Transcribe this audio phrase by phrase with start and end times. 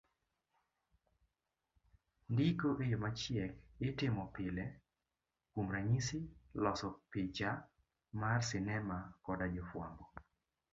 [2.31, 3.51] Ndiko e yo machiek
[3.87, 4.63] itomo pile
[5.51, 6.19] kuom ranyisi
[6.63, 7.49] loso picha
[8.21, 10.03] mar sinema koda jofuambo.